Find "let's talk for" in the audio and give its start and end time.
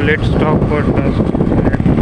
0.00-0.82